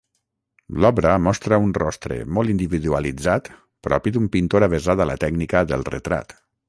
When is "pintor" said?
4.37-4.67